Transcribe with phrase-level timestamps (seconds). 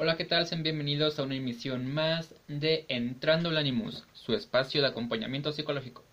[0.00, 0.46] Hola, ¿qué tal?
[0.46, 6.04] Sean bienvenidos a una emisión más de Entrando al Animus, su espacio de acompañamiento psicológico.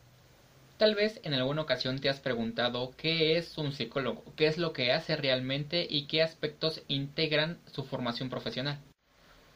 [0.80, 4.74] Tal vez en alguna ocasión te has preguntado qué es un psicólogo, qué es lo
[4.74, 8.80] que hace realmente y qué aspectos integran su formación profesional.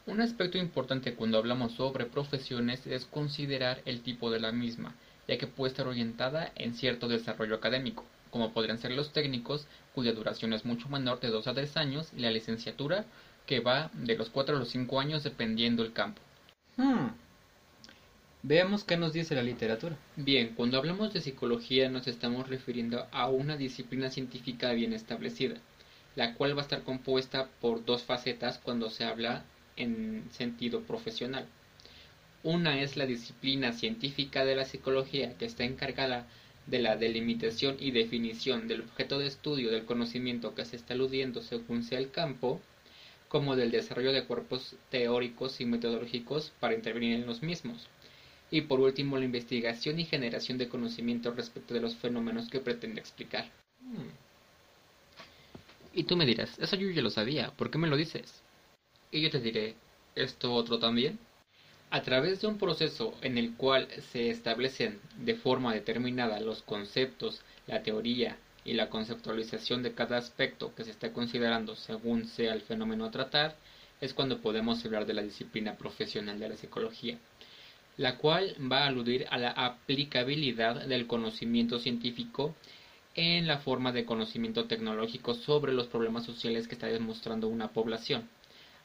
[0.06, 4.94] Un aspecto importante cuando hablamos sobre profesiones es considerar el tipo de la misma,
[5.28, 9.66] ya que puede estar orientada en cierto desarrollo académico, como podrían ser los técnicos,
[9.96, 13.06] cuya duración es mucho menor de 2 a 3 años, y la licenciatura,
[13.50, 16.22] que va de los 4 a los 5 años dependiendo el campo.
[16.78, 17.08] Hmm.
[18.44, 19.98] Veamos qué nos dice la literatura.
[20.16, 25.56] Bien, cuando hablamos de psicología nos estamos refiriendo a una disciplina científica bien establecida,
[26.16, 29.44] la cual va a estar compuesta por dos facetas cuando se habla
[29.78, 31.48] en sentido profesional.
[32.44, 36.28] Una es la disciplina científica de la psicología que está encargada
[36.68, 41.42] de la delimitación y definición del objeto de estudio del conocimiento que se está aludiendo
[41.42, 42.62] según sea el campo,
[43.30, 47.88] como del desarrollo de cuerpos teóricos y metodológicos para intervenir en los mismos.
[48.52, 53.00] Y por último, la investigación y generación de conocimiento respecto de los fenómenos que pretende
[53.00, 53.46] explicar.
[53.82, 54.10] Hmm.
[55.94, 58.42] Y tú me dirás, eso yo ya lo sabía, ¿por qué me lo dices?
[59.12, 59.76] Y yo te diré,
[60.16, 61.20] ¿esto otro también?
[61.92, 67.42] A través de un proceso en el cual se establecen de forma determinada los conceptos,
[67.68, 68.38] la teoría
[68.70, 73.10] y la conceptualización de cada aspecto que se está considerando según sea el fenómeno a
[73.10, 73.56] tratar,
[74.00, 77.18] es cuando podemos hablar de la disciplina profesional de la psicología,
[77.98, 82.54] la cual va a aludir a la aplicabilidad del conocimiento científico
[83.16, 88.30] en la forma de conocimiento tecnológico sobre los problemas sociales que está demostrando una población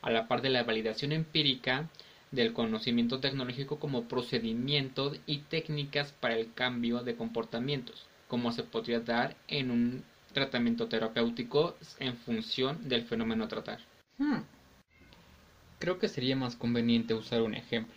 [0.01, 1.91] a la par de la validación empírica
[2.31, 9.01] del conocimiento tecnológico como procedimiento y técnicas para el cambio de comportamientos, como se podría
[9.01, 13.81] dar en un tratamiento terapéutico en función del fenómeno a tratar.
[14.19, 14.43] Hmm.
[15.79, 17.95] Creo que sería más conveniente usar un ejemplo.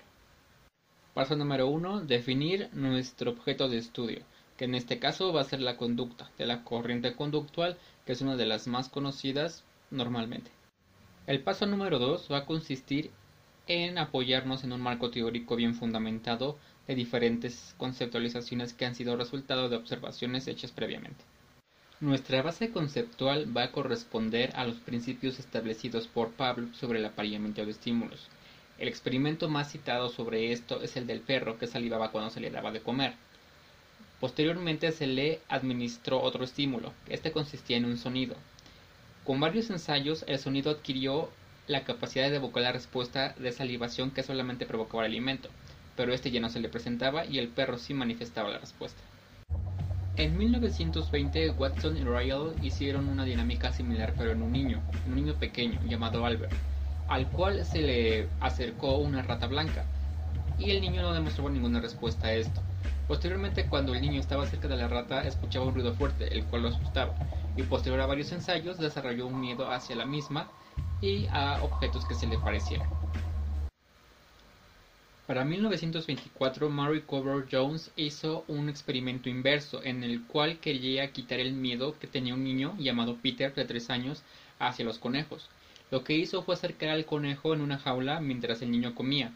[1.13, 4.21] Paso número uno, definir nuestro objeto de estudio,
[4.55, 8.21] que en este caso va a ser la conducta de la corriente conductual, que es
[8.21, 10.51] una de las más conocidas normalmente.
[11.25, 13.11] El paso número dos va a consistir
[13.67, 16.57] en apoyarnos en un marco teórico bien fundamentado
[16.87, 21.23] de diferentes conceptualizaciones que han sido resultado de observaciones hechas previamente.
[21.99, 27.65] Nuestra base conceptual va a corresponder a los principios establecidos por Pablo sobre el apareamiento
[27.65, 28.27] de estímulos.
[28.77, 32.51] El experimento más citado sobre esto es el del perro que salivaba cuando se le
[32.51, 33.13] daba de comer.
[34.19, 38.35] Posteriormente se le administró otro estímulo, este consistía en un sonido,
[39.27, 41.29] con varios ensayos, el sonido adquirió
[41.67, 45.49] la capacidad de evocar la respuesta de salivación que solamente provocaba el alimento,
[45.97, 49.01] pero este ya no se le presentaba y el perro sí manifestaba la respuesta.
[50.15, 55.33] En 1920, Watson y Royal hicieron una dinámica similar pero en un niño, un niño
[55.33, 56.53] pequeño llamado Albert,
[57.07, 59.85] al cual se le acercó una rata blanca,
[60.57, 62.61] y el niño no demostró ninguna respuesta a esto.
[63.07, 66.63] Posteriormente, cuando el niño estaba cerca de la rata, escuchaba un ruido fuerte, el cual
[66.63, 67.13] lo asustaba,
[67.55, 70.47] y posterior a varios ensayos desarrolló un miedo hacia la misma
[71.01, 72.96] y a objetos que se le parecieran.
[75.27, 81.51] Para 1924, Mary Cover Jones hizo un experimento inverso en el cual quería quitar el
[81.51, 84.23] miedo que tenía un niño llamado Peter de 3 años
[84.57, 85.49] hacia los conejos.
[85.91, 89.33] Lo que hizo fue acercar al conejo en una jaula mientras el niño comía.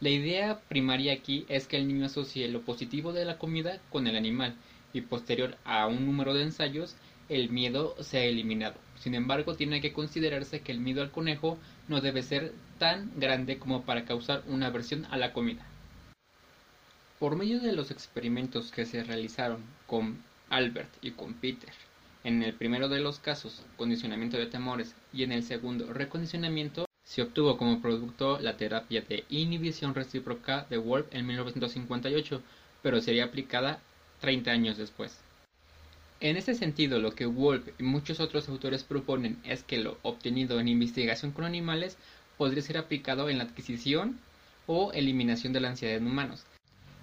[0.00, 4.08] La idea primaria aquí es que el niño asocie lo positivo de la comida con
[4.08, 4.56] el animal
[4.92, 6.96] y posterior a un número de ensayos
[7.28, 8.87] el miedo se ha eliminado.
[9.00, 13.58] Sin embargo, tiene que considerarse que el miedo al conejo no debe ser tan grande
[13.58, 15.64] como para causar una aversión a la comida.
[17.18, 21.72] Por medio de los experimentos que se realizaron con Albert y con Peter,
[22.24, 27.22] en el primero de los casos, condicionamiento de temores, y en el segundo, recondicionamiento, se
[27.22, 32.42] obtuvo como producto la terapia de inhibición recíproca de Wolf en 1958,
[32.82, 33.80] pero sería aplicada
[34.20, 35.18] 30 años después.
[36.20, 40.58] En ese sentido, lo que Wolf y muchos otros autores proponen es que lo obtenido
[40.58, 41.96] en investigación con animales
[42.36, 44.18] podría ser aplicado en la adquisición
[44.66, 46.44] o eliminación de la ansiedad en humanos.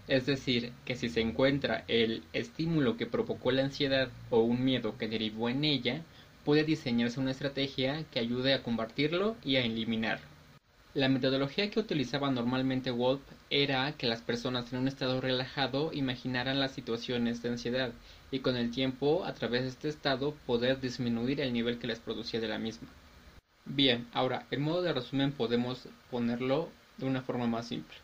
[0.10, 4.98] Es decir, que si se encuentra el estímulo que provocó la ansiedad o un miedo
[4.98, 6.04] que derivó en ella,
[6.44, 10.35] puede diseñarse una estrategia que ayude a combatirlo y a eliminarlo.
[10.96, 13.20] La metodología que utilizaba normalmente Wolf
[13.50, 17.92] era que las personas en un estado relajado imaginaran las situaciones de ansiedad
[18.32, 22.00] y con el tiempo, a través de este estado, poder disminuir el nivel que les
[22.00, 22.88] producía de la misma.
[23.66, 27.98] Bien, ahora, en modo de resumen podemos ponerlo de una forma más simple.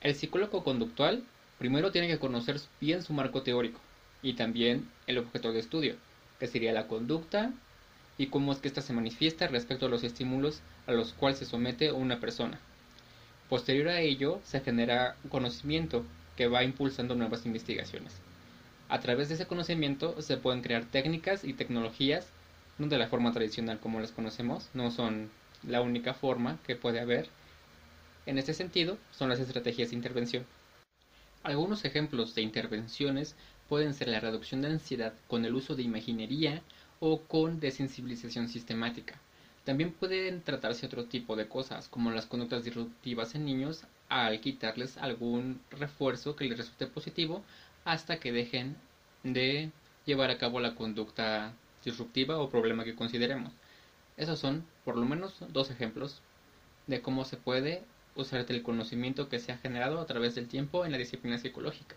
[0.00, 1.24] El psicólogo conductual
[1.58, 3.80] primero tiene que conocer bien su marco teórico
[4.22, 5.96] y también el objeto de estudio,
[6.38, 7.50] que sería la conducta
[8.20, 11.46] y cómo es que ésta se manifiesta respecto a los estímulos a los cuales se
[11.46, 12.60] somete una persona.
[13.48, 16.04] Posterior a ello, se genera conocimiento
[16.36, 18.12] que va impulsando nuevas investigaciones.
[18.90, 22.26] A través de ese conocimiento se pueden crear técnicas y tecnologías,
[22.76, 25.30] no de la forma tradicional como las conocemos, no son
[25.66, 27.26] la única forma que puede haber.
[28.26, 30.44] En este sentido, son las estrategias de intervención.
[31.42, 33.34] Algunos ejemplos de intervenciones
[33.70, 36.60] pueden ser la reducción de ansiedad con el uso de imaginería
[37.00, 39.18] o con desensibilización sistemática.
[39.64, 44.96] También pueden tratarse otro tipo de cosas, como las conductas disruptivas en niños al quitarles
[44.98, 47.42] algún refuerzo que les resulte positivo
[47.84, 48.76] hasta que dejen
[49.22, 49.70] de
[50.06, 51.54] llevar a cabo la conducta
[51.84, 53.52] disruptiva o problema que consideremos.
[54.16, 56.20] Esos son, por lo menos, dos ejemplos
[56.86, 57.82] de cómo se puede
[58.14, 61.96] usar el conocimiento que se ha generado a través del tiempo en la disciplina psicológica.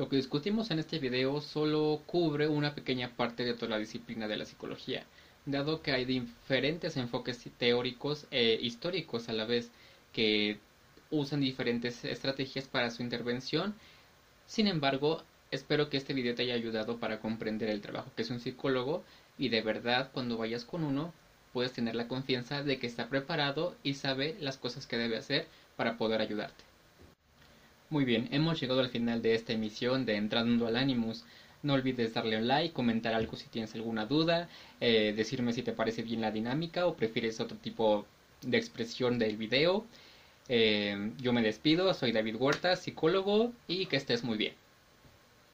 [0.00, 4.28] Lo que discutimos en este video solo cubre una pequeña parte de toda la disciplina
[4.28, 5.04] de la psicología,
[5.44, 9.70] dado que hay diferentes enfoques teóricos e históricos a la vez
[10.14, 10.58] que
[11.10, 13.74] usan diferentes estrategias para su intervención.
[14.46, 18.30] Sin embargo, espero que este video te haya ayudado para comprender el trabajo que es
[18.30, 19.04] un psicólogo
[19.36, 21.12] y de verdad cuando vayas con uno
[21.52, 25.46] puedes tener la confianza de que está preparado y sabe las cosas que debe hacer
[25.76, 26.69] para poder ayudarte.
[27.90, 31.24] Muy bien, hemos llegado al final de esta emisión de Entrando al Animus.
[31.64, 34.48] No olvides darle un like, comentar algo si tienes alguna duda,
[34.80, 38.06] eh, decirme si te parece bien la dinámica o prefieres otro tipo
[38.42, 39.84] de expresión del video.
[40.48, 44.54] Eh, yo me despido, soy David Huerta, psicólogo, y que estés muy bien.